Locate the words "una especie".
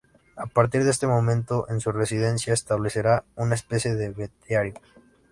3.35-3.93